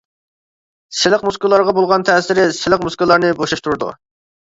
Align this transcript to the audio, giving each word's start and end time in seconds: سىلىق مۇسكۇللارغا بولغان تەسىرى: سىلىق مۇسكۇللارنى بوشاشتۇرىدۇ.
سىلىق 1.01 1.27
مۇسكۇللارغا 1.27 1.77
بولغان 1.81 2.09
تەسىرى: 2.09 2.49
سىلىق 2.65 2.91
مۇسكۇللارنى 2.91 3.35
بوشاشتۇرىدۇ. 3.45 3.97